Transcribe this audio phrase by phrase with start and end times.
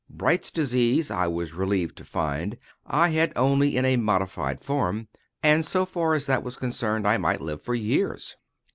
[0.09, 2.57] Bright's disease, I was relieved to find,
[2.87, 5.09] I had only in a modified form,
[5.43, 8.35] and, so far as that was concerned, I might live for years.